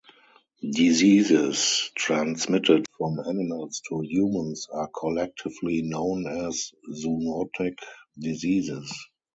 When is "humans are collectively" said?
4.03-5.83